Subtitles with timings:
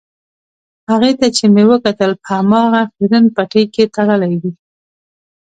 [0.89, 4.51] هغې ته چې مې وکتل په هماغه خیرن پټۍ کې تړلې وې.